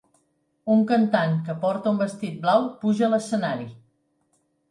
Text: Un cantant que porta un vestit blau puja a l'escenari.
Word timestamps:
Un 0.75 0.79
cantant 0.91 1.35
que 1.49 1.55
porta 1.65 1.91
un 1.91 2.01
vestit 2.03 2.41
blau 2.47 2.65
puja 2.85 3.05
a 3.09 3.13
l'escenari. 3.13 3.71